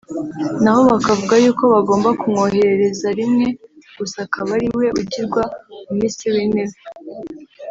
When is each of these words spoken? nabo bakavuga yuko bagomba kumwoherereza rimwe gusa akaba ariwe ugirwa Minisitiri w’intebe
nabo 0.63 0.83
bakavuga 0.93 1.33
yuko 1.43 1.63
bagomba 1.73 2.09
kumwoherereza 2.19 3.07
rimwe 3.19 3.47
gusa 3.97 4.17
akaba 4.25 4.49
ariwe 4.57 4.85
ugirwa 5.01 5.41
Minisitiri 5.91 6.31
w’intebe 6.39 6.79